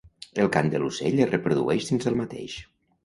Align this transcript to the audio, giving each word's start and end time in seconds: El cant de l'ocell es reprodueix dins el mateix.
El 0.43 0.47
cant 0.53 0.71
de 0.75 0.79
l'ocell 0.83 1.21
es 1.25 1.29
reprodueix 1.35 1.91
dins 1.91 2.11
el 2.13 2.19
mateix. 2.23 2.57